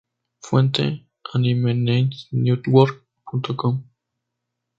[0.39, 3.83] Fuente: "Animenewsnetwork.com"